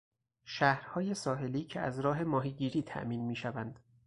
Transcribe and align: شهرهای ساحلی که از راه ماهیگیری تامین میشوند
شهرهای 0.43 1.13
ساحلی 1.13 1.63
که 1.63 1.79
از 1.79 1.99
راه 1.99 2.23
ماهیگیری 2.23 2.83
تامین 2.83 3.21
میشوند 3.21 3.79